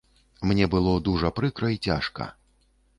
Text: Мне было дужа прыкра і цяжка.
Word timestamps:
Мне 0.51 0.65
было 0.75 0.95
дужа 1.09 1.31
прыкра 1.39 1.73
і 1.77 1.81
цяжка. 1.91 2.33